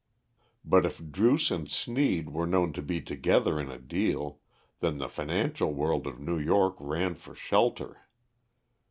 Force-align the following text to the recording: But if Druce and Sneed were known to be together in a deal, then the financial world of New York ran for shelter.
But 0.65 0.83
if 0.83 1.11
Druce 1.11 1.51
and 1.51 1.69
Sneed 1.69 2.31
were 2.31 2.47
known 2.47 2.73
to 2.73 2.81
be 2.81 3.01
together 3.01 3.59
in 3.59 3.69
a 3.69 3.77
deal, 3.77 4.39
then 4.79 4.97
the 4.97 5.07
financial 5.07 5.75
world 5.75 6.07
of 6.07 6.19
New 6.19 6.39
York 6.39 6.75
ran 6.79 7.13
for 7.13 7.35
shelter. 7.35 8.07